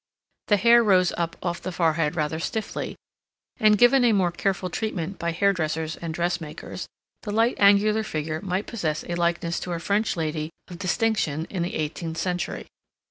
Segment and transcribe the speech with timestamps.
[0.47, 2.95] The hair rose up off the forehead rather stiffly,
[3.59, 6.87] and, given a more careful treatment by hairdressers and dressmakers,
[7.21, 11.61] the light angular figure might possess a likeness to a French lady of distinction in
[11.61, 12.65] the eighteenth century.